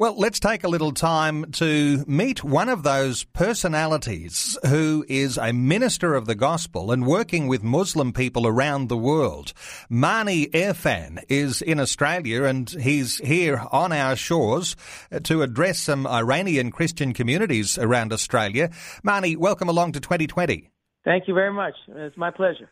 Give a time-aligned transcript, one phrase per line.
[0.00, 5.52] Well, let's take a little time to meet one of those personalities who is a
[5.52, 9.52] minister of the gospel and working with Muslim people around the world.
[9.90, 14.76] Mani Erfan is in Australia and he's here on our shores
[15.24, 18.70] to address some Iranian Christian communities around Australia.
[19.02, 20.70] Mani, welcome along to 2020.
[21.04, 21.74] Thank you very much.
[21.88, 22.70] It's my pleasure.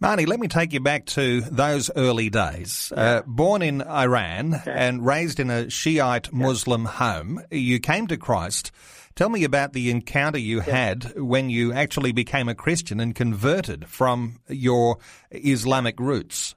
[0.00, 2.92] Mani, let me take you back to those early days.
[2.96, 3.00] Uh.
[3.00, 4.72] Uh, born in Iran okay.
[4.74, 6.90] and raised in a Shiite Muslim yeah.
[6.90, 8.70] home, you came to Christ.
[9.14, 10.76] Tell me about the encounter you yeah.
[10.76, 14.98] had when you actually became a Christian and converted from your
[15.30, 16.54] Islamic roots.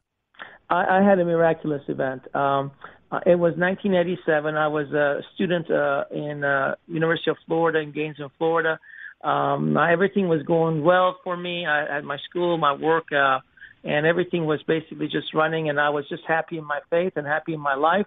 [0.69, 2.23] I, I had a miraculous event.
[2.35, 2.71] Um,
[3.11, 4.55] uh, it was 1987.
[4.55, 8.79] I was a student uh, in uh, University of Florida in Gainesville, Florida
[9.23, 13.39] um, everything was going well for me I, at my school, my work, uh,
[13.83, 15.69] and everything was basically just running.
[15.69, 18.05] And I was just happy in my faith and happy in my life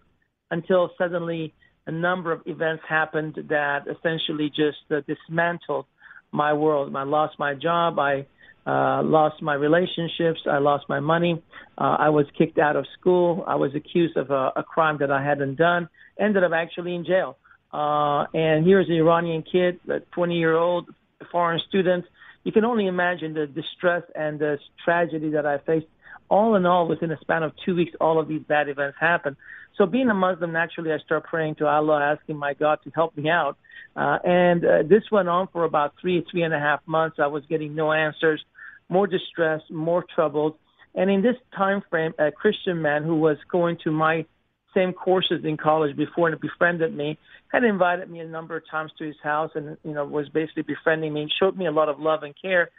[0.50, 1.54] until suddenly
[1.86, 5.86] a number of events happened that essentially just uh, dismantled
[6.30, 6.94] my world.
[6.94, 7.98] I lost my job.
[7.98, 8.26] I
[8.64, 10.40] uh, lost my relationships.
[10.50, 11.42] I lost my money.
[11.76, 13.44] Uh, I was kicked out of school.
[13.46, 15.88] I was accused of a, a crime that I hadn't done.
[16.18, 17.36] Ended up actually in jail.
[17.72, 20.88] Uh, and here's an Iranian kid, a 20 year old,
[21.30, 22.08] foreign students.
[22.44, 25.86] You can only imagine the distress and the tragedy that I faced.
[26.28, 29.36] All in all, within a span of two weeks, all of these bad events happened.
[29.76, 33.16] So being a Muslim, naturally, I start praying to Allah, asking my God to help
[33.16, 33.58] me out.
[33.94, 37.16] Uh, and uh, this went on for about three, three and a half months.
[37.18, 38.42] I was getting no answers,
[38.88, 40.56] more distressed, more troubled.
[40.94, 44.26] And in this time frame, a Christian man who was going to my
[44.74, 47.18] same courses in college before and befriended me,
[47.48, 50.62] had invited me a number of times to his house and, you know, was basically
[50.62, 52.70] befriending me, showed me a lot of love and care,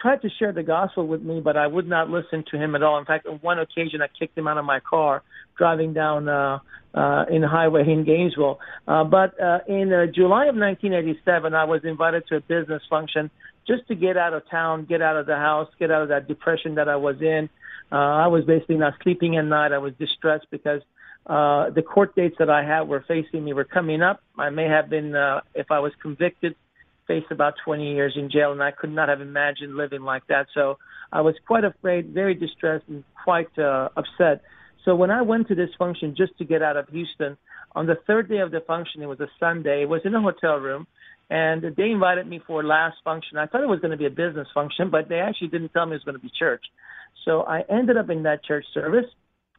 [0.00, 2.82] tried to share the gospel with me, but I would not listen to him at
[2.82, 2.98] all.
[2.98, 5.22] In fact, on one occasion, I kicked him out of my car
[5.56, 6.58] driving down uh,
[6.94, 8.58] uh, in the highway in Gainesville.
[8.88, 13.30] Uh, but uh, in uh, July of 1987, I was invited to a business function
[13.66, 16.26] just to get out of town, get out of the house, get out of that
[16.26, 17.48] depression that I was in.
[17.90, 19.72] Uh, I was basically not sleeping at night.
[19.72, 20.82] I was distressed because
[21.26, 24.20] uh, the court dates that I had were facing me were coming up.
[24.38, 26.56] I may have been, uh, if I was convicted,
[27.06, 30.46] faced about 20 years in jail, and I could not have imagined living like that.
[30.54, 30.78] So
[31.12, 34.42] I was quite afraid, very distressed, and quite uh, upset.
[34.84, 37.36] So when I went to this function just to get out of Houston,
[37.74, 39.82] on the third day of the function, it was a Sunday.
[39.82, 40.86] It was in a hotel room,
[41.30, 43.38] and they invited me for last function.
[43.38, 45.86] I thought it was going to be a business function, but they actually didn't tell
[45.86, 46.64] me it was going to be church.
[47.24, 49.06] So I ended up in that church service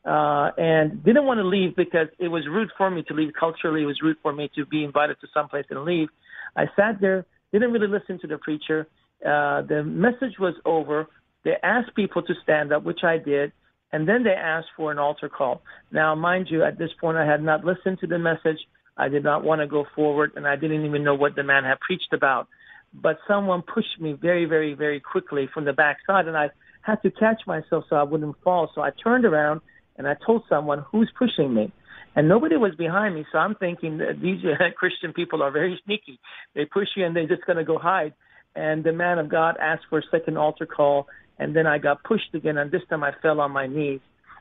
[0.06, 3.32] uh, and didn't want to leave because it was rude for me to leave.
[3.40, 6.10] Culturally, it was rude for me to be invited to someplace and leave.
[6.56, 8.88] I sat there, didn't really listen to the preacher.
[9.26, 11.08] Uh, the message was over.
[11.46, 13.54] They asked people to stand up, which I did,
[13.92, 15.62] and then they asked for an altar call.
[15.92, 18.60] Now, mind you, at this point, I had not listened to the message.
[18.98, 21.64] I did not want to go forward, and I didn't even know what the man
[21.64, 22.48] had preached about.
[22.94, 26.50] But someone pushed me very, very, very quickly from the backside, and I
[26.82, 28.70] had to catch myself so I wouldn't fall.
[28.76, 29.62] So I turned around
[29.98, 31.72] and I told someone who's pushing me.
[32.16, 34.40] And nobody was behind me, so I'm thinking that these
[34.78, 36.20] Christian people are very sneaky.
[36.54, 38.14] They push you and they're just going to go hide.
[38.56, 41.08] And the man of God asked for a second altar call,
[41.40, 44.00] and then I got pushed again, and this time I fell on my knees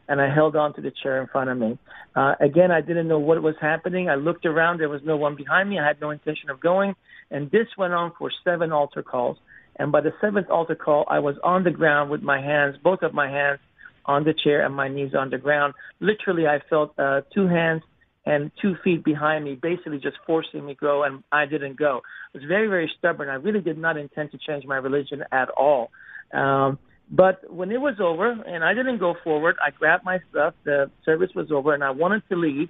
[0.08, 1.78] and I held on to the chair in front of me.
[2.14, 4.10] Uh, again, I didn't know what was happening.
[4.10, 4.78] I looked around.
[4.78, 5.78] There was no one behind me.
[5.78, 6.94] I had no intention of going.
[7.30, 9.38] And this went on for seven altar calls.
[9.78, 13.02] And by the seventh altar call, I was on the ground with my hands, both
[13.02, 13.60] of my hands,
[14.06, 15.74] on the chair and my knees on the ground.
[16.00, 17.82] Literally, I felt uh, two hands
[18.24, 22.02] and two feet behind me, basically just forcing me to go, and I didn't go.
[22.34, 23.28] I was very, very stubborn.
[23.28, 25.90] I really did not intend to change my religion at all.
[26.32, 26.78] Um,
[27.10, 30.54] but when it was over and I didn't go forward, I grabbed my stuff.
[30.64, 32.68] The service was over, and I wanted to leave.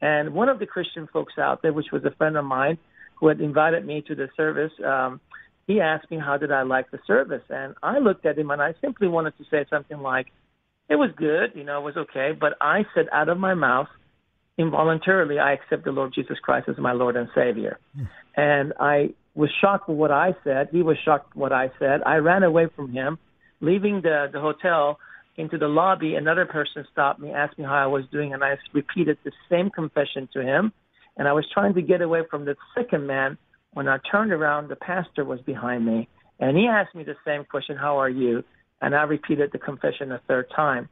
[0.00, 2.78] And one of the Christian folks out there, which was a friend of mine,
[3.16, 5.20] who had invited me to the service, um,
[5.66, 8.60] he asked me how did I like the service, and I looked at him and
[8.60, 10.26] I simply wanted to say something like,
[10.92, 12.28] it was good, you know, it was okay.
[12.44, 13.90] But I said out of my mouth,
[14.64, 17.74] involuntarily, I accept the Lord Jesus Christ as my Lord and Savior.
[17.98, 18.08] Mm.
[18.36, 18.96] And I
[19.34, 20.68] was shocked with what I said.
[20.70, 21.96] He was shocked with what I said.
[22.14, 23.10] I ran away from him,
[23.60, 24.98] leaving the, the hotel.
[25.36, 28.56] into the lobby, another person stopped me, asked me how I was doing, and I
[28.72, 30.72] repeated the same confession to him.
[31.16, 33.38] And I was trying to get away from the second man.
[33.72, 37.44] When I turned around, the pastor was behind me, and he asked me the same
[37.44, 38.44] question, "How are you?"
[38.82, 40.88] And I repeated the confession a third time.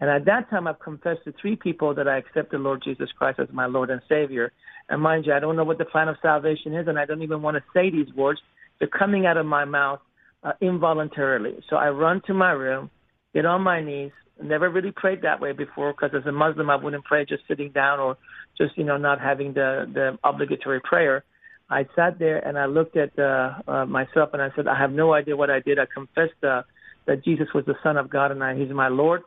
[0.00, 3.08] And at that time, I've confessed to three people that I accept the Lord Jesus
[3.16, 4.50] Christ as my Lord and Savior.
[4.88, 7.22] And mind you, I don't know what the plan of salvation is, and I don't
[7.22, 8.40] even want to say these words.
[8.78, 10.00] They're coming out of my mouth
[10.42, 11.62] uh, involuntarily.
[11.70, 12.90] So I run to my room,
[13.32, 14.10] get on my knees.
[14.42, 17.70] Never really prayed that way before because as a Muslim, I wouldn't pray just sitting
[17.70, 18.16] down or
[18.58, 21.24] just, you know, not having the, the obligatory prayer.
[21.70, 24.90] I sat there and I looked at uh, uh, myself and I said, I have
[24.90, 25.78] no idea what I did.
[25.78, 26.62] I confessed uh,
[27.06, 29.22] that Jesus was the Son of God and I, He's my Lord.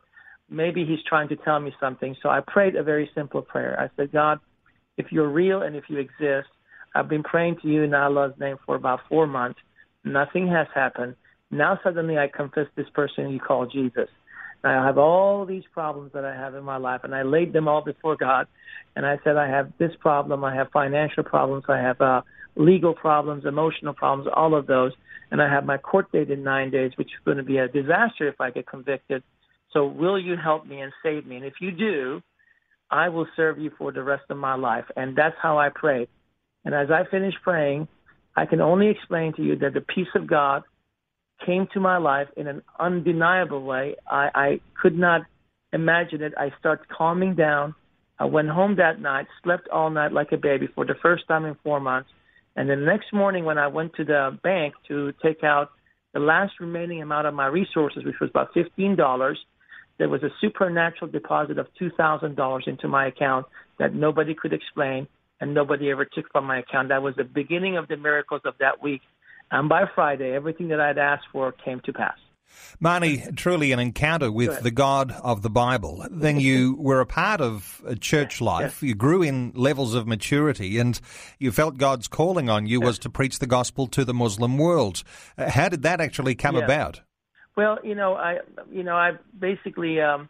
[0.50, 2.16] Maybe He's trying to tell me something.
[2.22, 3.80] So I prayed a very simple prayer.
[3.80, 4.40] I said, God,
[4.98, 6.50] if you're real and if you exist,
[6.96, 9.60] I've been praying to you in Allah's name for about four months.
[10.04, 11.16] Nothing has happened.
[11.52, 14.10] Now suddenly I confess this person you call Jesus.
[14.64, 17.68] I have all these problems that I have in my life, and I laid them
[17.68, 18.48] all before God.
[18.96, 22.22] And I said, I have this problem, I have financial problems, I have uh,
[22.58, 24.92] legal problems, emotional problems, all of those.
[25.32, 27.68] And I have my court date in nine days, which is going to be a
[27.68, 29.24] disaster if I get convicted.
[29.74, 31.36] So will you help me and save me?
[31.36, 32.22] And if you do,
[32.90, 34.86] I will serve you for the rest of my life.
[34.96, 36.08] And that's how I prayed.
[36.64, 37.88] And as I finished praying,
[38.36, 40.64] I can only explain to you that the peace of God
[41.46, 43.96] came to my life in an undeniable way.
[44.10, 45.22] I, I could not
[45.74, 46.34] imagine it.
[46.38, 47.76] I started calming down.
[48.20, 51.46] I went home that night, slept all night like a baby for the first time
[51.46, 52.10] in four months.
[52.58, 55.70] And then the next morning, when I went to the bank to take out
[56.14, 59.36] the last remaining amount of my resources, which was about $15,
[60.00, 63.46] there was a supernatural deposit of $2,000 into my account
[63.78, 65.08] that nobody could explain
[65.40, 66.90] and nobody ever took from my account.
[66.90, 69.02] That was the beginning of the miracles of that week.
[69.52, 72.18] And by Friday, everything that I'd asked for came to pass.
[72.80, 76.06] Mani, truly an encounter with the God of the Bible.
[76.10, 78.84] Then you were a part of a church life.
[78.84, 81.00] You grew in levels of maturity and
[81.40, 85.04] you felt God's calling on you was to preach the gospel to the Muslim world.
[85.38, 86.64] Uh, how did that actually come yes.
[86.64, 87.02] about?
[87.56, 88.40] Well, you know, I,
[88.72, 90.30] you know, I basically um,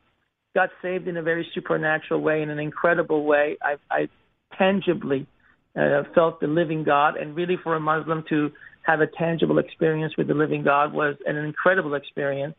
[0.56, 3.58] got saved in a very supernatural way, in an incredible way.
[3.62, 4.08] I, I
[4.58, 5.28] tangibly
[5.76, 8.52] uh, felt the living God, and really for a Muslim to
[8.88, 12.56] have a tangible experience with the living God was an incredible experience.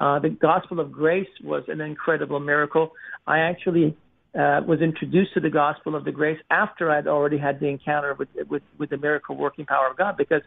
[0.00, 2.86] Uh, the gospel of grace was an incredible miracle.
[3.26, 3.96] I actually
[4.34, 8.14] uh, was introduced to the gospel of the grace after I'd already had the encounter
[8.14, 10.42] with, with, with the miracle working power of God, because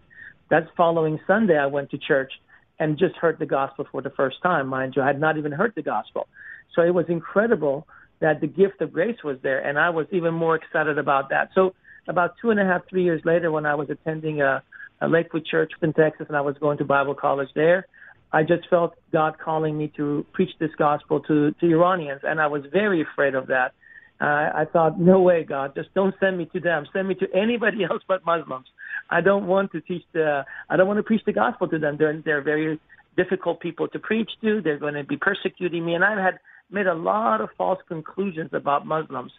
[0.49, 2.31] that following Sunday I went to church
[2.79, 5.01] and just heard the gospel for the first time, mind you.
[5.01, 6.27] I had not even heard the gospel.
[6.75, 7.87] So it was incredible
[8.19, 11.49] that the gift of grace was there, and I was even more excited about that.
[11.55, 11.73] So
[12.07, 14.63] about two and a half, three years later, when I was attending a,
[15.01, 17.87] a Lakewood Church in Texas and I was going to Bible college there,
[18.31, 22.47] I just felt God calling me to preach this gospel to, to Iranians, and I
[22.47, 23.73] was very afraid of that.
[24.21, 26.85] Uh, I thought, no way, God, just don't send me to them.
[26.93, 28.67] Send me to anybody else but Muslims.
[29.09, 31.97] I don't want to teach the, I don't want to preach the gospel to them.
[31.97, 32.79] They're, they're very
[33.17, 34.61] difficult people to preach to.
[34.61, 35.95] They're going to be persecuting me.
[35.95, 36.39] And I had
[36.69, 39.31] made a lot of false conclusions about Muslims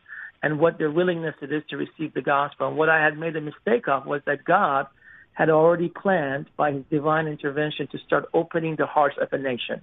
[0.42, 2.68] and what their willingness it is to receive the gospel.
[2.68, 4.86] And what I had made a mistake of was that God
[5.34, 9.80] had already planned by his divine intervention to start opening the hearts of a nation.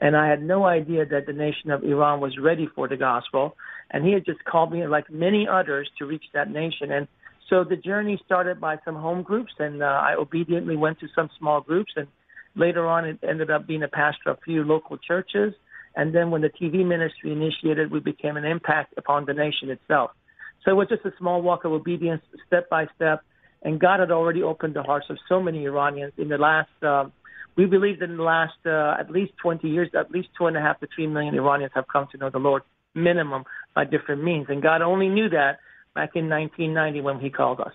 [0.00, 3.56] And I had no idea that the nation of Iran was ready for the gospel.
[3.90, 6.92] And he had just called me, like many others, to reach that nation.
[6.92, 7.08] And
[7.48, 11.30] so the journey started by some home groups, and uh, I obediently went to some
[11.38, 11.92] small groups.
[11.96, 12.06] And
[12.54, 15.54] later on, it ended up being a pastor of a few local churches.
[15.96, 20.10] And then when the TV ministry initiated, we became an impact upon the nation itself.
[20.64, 23.22] So it was just a small walk of obedience, step by step.
[23.62, 27.06] And God had already opened the hearts of so many Iranians in the last, uh,
[27.56, 30.56] we believe that in the last uh, at least 20 years, at least two and
[30.56, 32.62] a half to three million Iranians have come to know the Lord,
[32.94, 34.46] minimum, by different means.
[34.48, 35.58] And God only knew that
[35.98, 37.72] back in 1990 when he called us.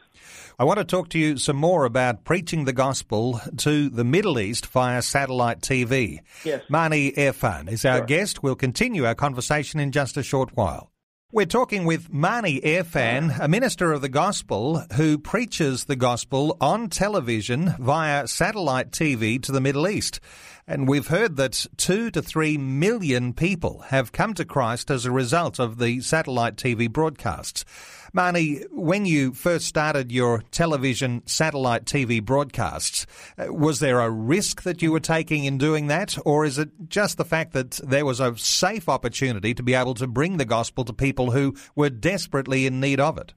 [0.58, 4.40] I want to talk to you some more about preaching the gospel to the Middle
[4.40, 6.20] East via satellite TV.
[6.46, 6.62] Yes.
[6.70, 8.06] Mani Erfan is our sure.
[8.06, 8.42] guest.
[8.42, 10.93] We'll continue our conversation in just a short while.
[11.34, 16.90] We're talking with Mani Erfan, a minister of the gospel who preaches the gospel on
[16.90, 20.20] television via satellite TV to the Middle East.
[20.68, 25.12] And we've heard that two to three million people have come to Christ as a
[25.12, 27.66] result of the satellite TV broadcasts.
[28.16, 33.08] Mani, when you first started your television satellite TV broadcasts,
[33.40, 36.16] uh, was there a risk that you were taking in doing that?
[36.24, 39.96] Or is it just the fact that there was a safe opportunity to be able
[39.96, 43.34] to bring the gospel to people who were desperately in need of it?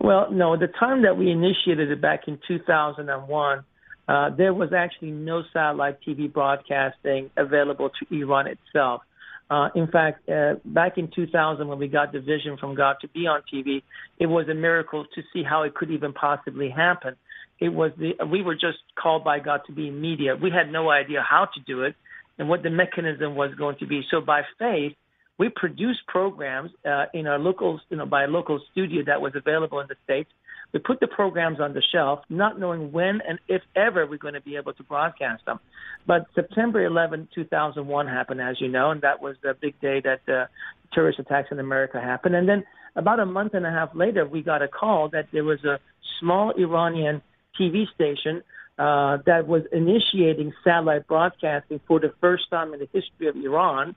[0.00, 3.64] Well, no, at the time that we initiated it back in 2001,
[4.08, 9.02] uh, there was actually no satellite TV broadcasting available to Iran itself.
[9.50, 13.08] Uh, in fact, uh, back in 2000, when we got the vision from God to
[13.08, 13.82] be on TV,
[14.18, 17.16] it was a miracle to see how it could even possibly happen.
[17.58, 20.36] It was the we were just called by God to be in media.
[20.36, 21.96] We had no idea how to do it
[22.38, 24.02] and what the mechanism was going to be.
[24.10, 24.92] So by faith,
[25.38, 29.32] we produced programs uh, in our local, you know, by a local studio that was
[29.34, 30.30] available in the states.
[30.72, 34.34] We put the programs on the shelf, not knowing when and if ever we're going
[34.34, 35.60] to be able to broadcast them.
[36.06, 40.20] But September 11, 2001 happened, as you know, and that was the big day that
[40.26, 40.48] the
[40.92, 42.34] terrorist attacks in America happened.
[42.34, 42.64] And then
[42.96, 45.78] about a month and a half later, we got a call that there was a
[46.20, 47.22] small Iranian
[47.58, 48.42] TV station
[48.78, 53.96] uh, that was initiating satellite broadcasting for the first time in the history of Iran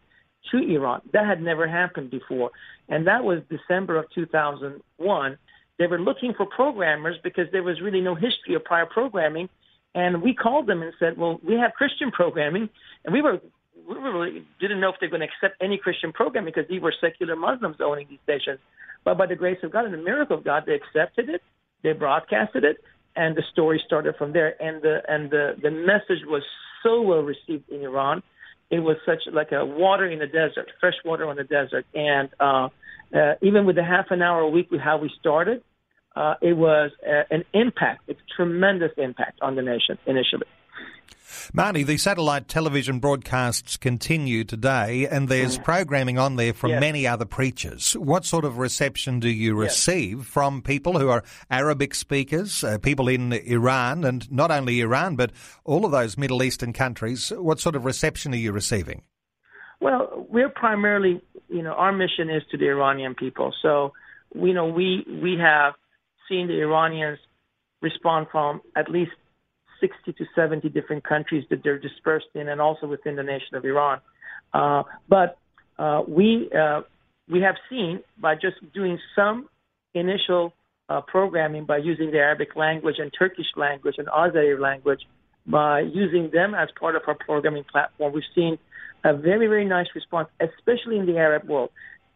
[0.51, 1.01] to Iran.
[1.13, 2.51] That had never happened before.
[2.89, 5.37] And that was December of 2001.
[5.81, 9.49] They were looking for programmers because there was really no history of prior programming.
[9.95, 12.69] And we called them and said, well, we have Christian programming.
[13.03, 13.39] And we were
[13.89, 16.83] we really didn't know if they were going to accept any Christian programming because these
[16.83, 18.59] were secular Muslims owning these stations.
[19.03, 21.41] But by the grace of God and the miracle of God, they accepted it,
[21.81, 22.77] they broadcasted it,
[23.15, 24.61] and the story started from there.
[24.61, 26.43] And the and the the message was
[26.83, 28.21] so well received in Iran
[28.71, 31.85] it was such like a water in the desert, fresh water on the desert.
[31.93, 32.69] And uh,
[33.13, 35.61] uh, even with the half an hour a week with how we started,
[36.15, 40.45] uh, it was uh, an impact, a tremendous impact on the nation initially.
[41.53, 45.63] Marty, the satellite television broadcasts continue today, and there's mm.
[45.63, 46.81] programming on there from yes.
[46.81, 47.93] many other preachers.
[47.93, 50.27] What sort of reception do you receive yes.
[50.27, 55.31] from people who are Arabic speakers, uh, people in Iran, and not only Iran, but
[55.63, 57.31] all of those Middle Eastern countries?
[57.35, 59.03] What sort of reception are you receiving?
[59.79, 63.53] Well, we're primarily, you know, our mission is to the Iranian people.
[63.61, 63.93] So,
[64.35, 65.73] you know, we we have
[66.31, 67.19] seen the Iranians
[67.81, 69.11] respond from at least
[69.81, 73.65] 60 to 70 different countries that they're dispersed in, and also within the nation of
[73.65, 73.99] Iran.
[74.53, 75.37] Uh, but
[75.77, 76.81] uh, we uh,
[77.29, 79.49] we have seen by just doing some
[79.93, 80.53] initial
[80.89, 85.01] uh, programming by using the Arabic language and Turkish language and Azeri language,
[85.45, 88.57] by using them as part of our programming platform, we've seen
[89.03, 91.71] a very very nice response, especially in the Arab world.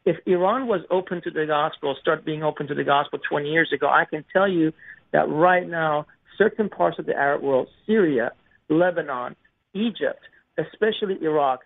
[0.05, 3.71] If Iran was open to the gospel, start being open to the gospel 20 years
[3.73, 4.71] ago, I can tell you
[5.11, 6.05] that right now
[6.37, 8.31] certain parts of the Arab world, Syria,
[8.69, 9.35] Lebanon,
[9.73, 10.19] Egypt,
[10.59, 11.61] especially Iraq,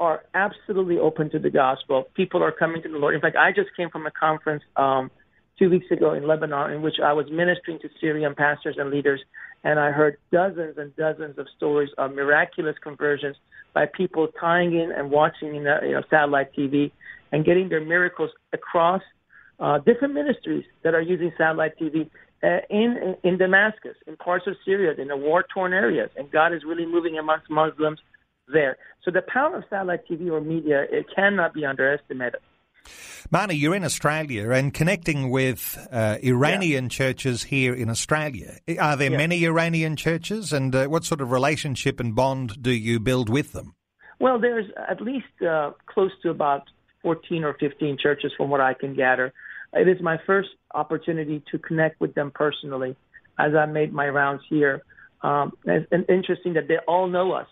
[0.00, 2.08] are absolutely open to the gospel.
[2.14, 3.14] People are coming to the Lord.
[3.14, 5.10] In fact, I just came from a conference um,
[5.58, 9.20] two weeks ago in Lebanon in which I was ministering to Syrian pastors and leaders,
[9.62, 13.36] and I heard dozens and dozens of stories of miraculous conversions
[13.72, 16.90] by people tying in and watching you know, satellite TV
[17.32, 19.02] and getting their miracles across
[19.58, 22.10] uh, different ministries that are using satellite TV
[22.42, 26.62] uh, in in Damascus, in parts of Syria, in the war-torn areas, and God is
[26.64, 28.00] really moving amongst Muslims
[28.52, 28.76] there.
[29.04, 32.40] So the power of satellite TV or media it cannot be underestimated.
[33.30, 36.88] Marty, you're in Australia and connecting with uh, Iranian yeah.
[36.90, 38.58] churches here in Australia.
[38.78, 39.16] Are there yeah.
[39.16, 43.52] many Iranian churches, and uh, what sort of relationship and bond do you build with
[43.52, 43.74] them?
[44.20, 46.68] Well, there's at least uh, close to about
[47.06, 49.32] 14 or 15 churches, from what I can gather.
[49.72, 52.96] It is my first opportunity to connect with them personally
[53.38, 54.82] as I made my rounds here.
[55.22, 57.46] Um, it's, interesting that they all know us,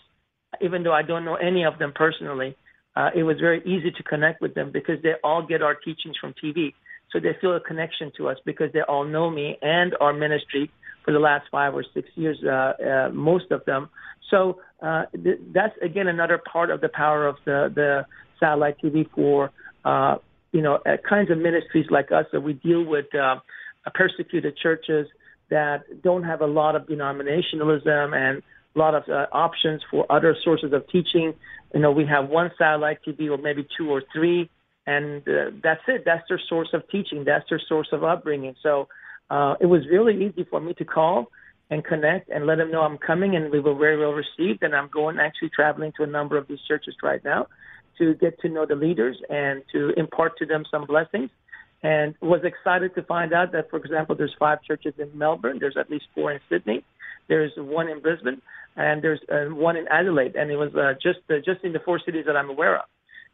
[0.61, 2.57] even though I don't know any of them personally.
[2.97, 6.17] Uh, it was very easy to connect with them because they all get our teachings
[6.21, 6.75] from TV.
[7.13, 10.69] So they feel a connection to us because they all know me and our ministry
[11.05, 13.89] for the last five or six years, uh, uh, most of them.
[14.31, 18.07] So uh, th- that's again another part of the power of the, the
[18.45, 19.51] satellite TV for
[19.85, 20.17] uh,
[20.55, 23.41] you know, kinds of ministries like us that we deal with uh,
[23.93, 25.09] persecuted churches
[25.51, 28.41] that don't have a lot of denominationalism and
[28.75, 31.35] a lot of uh, options for other sources of teaching.
[31.75, 34.49] You know, we have one satellite TV or maybe two or three,
[34.87, 36.05] and uh, that's it.
[36.05, 37.25] That's their source of teaching.
[37.25, 38.55] That's their source of upbringing.
[38.63, 38.87] So
[39.31, 41.33] uh, it was really easy for me to call
[41.69, 44.63] and connect and let them know I'm coming, and we were very well received.
[44.63, 47.49] And I'm going actually traveling to a number of these churches right now
[47.99, 51.31] to get to know the leaders and to impart to them some blessings.
[51.83, 55.59] And was excited to find out that, for example, there's five churches in Melbourne.
[55.61, 56.83] There's at least four in Sydney.
[57.29, 58.41] There's one in Brisbane,
[58.75, 60.35] and there's uh, one in Adelaide.
[60.35, 62.85] And it was uh, just uh, just in the four cities that I'm aware of.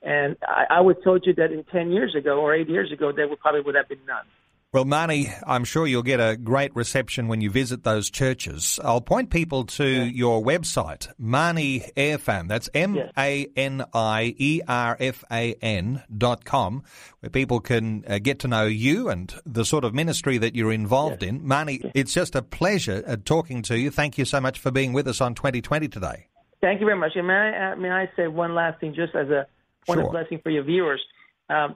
[0.02, 3.12] And I, I would told you that in 10 years ago or eight years ago,
[3.14, 4.24] there would probably would have been none.
[4.72, 8.78] Well, Marty, I'm sure you'll get a great reception when you visit those churches.
[8.84, 10.04] I'll point people to yeah.
[10.04, 12.46] your website, Mani Erfan.
[12.46, 16.84] That's M A N I E R F A N dot com,
[17.18, 20.72] where people can uh, get to know you and the sort of ministry that you're
[20.72, 21.44] involved in.
[21.44, 23.90] Mani, it's just a pleasure uh, talking to you.
[23.90, 26.28] Thank you so much for being with us on 2020 today.
[26.60, 27.16] Thank you very much.
[27.16, 29.48] And may I, uh, may I say one last thing, just as a
[29.84, 30.06] point Sure.
[30.06, 31.04] of blessing for your viewers.
[31.50, 31.74] Um,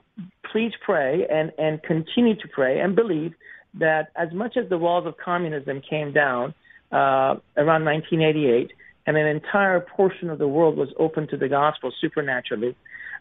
[0.51, 3.33] please pray and, and continue to pray and believe
[3.75, 6.55] that as much as the walls of communism came down
[6.93, 8.73] uh, around 1988
[9.07, 12.77] and an entire portion of the world was open to the gospel supernaturally,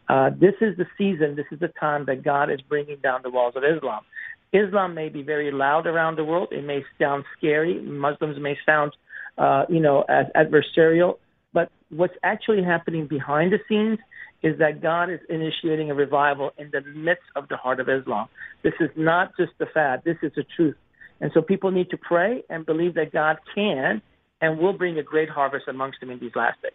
[0.10, 3.32] uh, this is the season, this is the time that God is bringing down the
[3.32, 4.04] walls of Islam.
[4.52, 6.50] Islam may be very loud around the world.
[6.52, 7.80] It may sound scary.
[7.82, 8.92] Muslims may sound,
[9.40, 11.18] uh, you know, as adversarial.
[11.54, 13.98] But what's actually happening behind the scenes
[14.44, 18.28] is that God is initiating a revival in the midst of the heart of Islam.
[18.62, 20.02] This is not just a fad.
[20.04, 20.76] This is the truth.
[21.22, 24.02] And so people need to pray and believe that God can
[24.42, 26.72] and will bring a great harvest amongst them in these last days.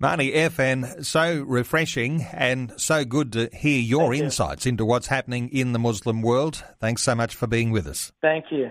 [0.00, 4.24] Mani Erfan, so refreshing and so good to hear your Thank you.
[4.24, 6.64] insights into what's happening in the Muslim world.
[6.80, 8.12] Thanks so much for being with us.
[8.22, 8.70] Thank you.